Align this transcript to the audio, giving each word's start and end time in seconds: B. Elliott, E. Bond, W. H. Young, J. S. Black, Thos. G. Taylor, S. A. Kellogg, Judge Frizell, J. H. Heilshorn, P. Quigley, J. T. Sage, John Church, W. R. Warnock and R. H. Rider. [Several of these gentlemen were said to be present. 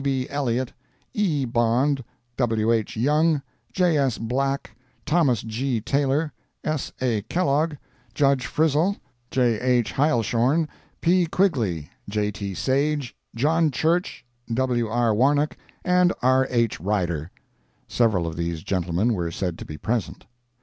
B. 0.03 0.25
Elliott, 0.31 0.73
E. 1.13 1.45
Bond, 1.45 2.03
W. 2.35 2.71
H. 2.71 2.97
Young, 2.97 3.43
J. 3.71 3.99
S. 3.99 4.17
Black, 4.17 4.75
Thos. 5.05 5.43
G. 5.43 5.79
Taylor, 5.79 6.33
S. 6.63 6.91
A. 7.01 7.21
Kellogg, 7.29 7.75
Judge 8.15 8.47
Frizell, 8.47 8.97
J. 9.29 9.59
H. 9.59 9.93
Heilshorn, 9.93 10.67
P. 11.01 11.27
Quigley, 11.27 11.91
J. 12.09 12.31
T. 12.31 12.55
Sage, 12.55 13.15
John 13.35 13.69
Church, 13.69 14.25
W. 14.51 14.87
R. 14.87 15.13
Warnock 15.13 15.55
and 15.85 16.11
R. 16.23 16.47
H. 16.49 16.79
Rider. 16.79 17.29
[Several 17.87 18.25
of 18.25 18.35
these 18.35 18.63
gentlemen 18.63 19.13
were 19.13 19.29
said 19.29 19.55
to 19.59 19.65
be 19.65 19.77
present. 19.77 20.25